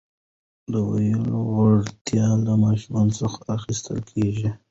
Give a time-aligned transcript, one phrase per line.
[0.71, 4.49] د ویلو وړتیا له ماشوم څخه اخیستل کېږي.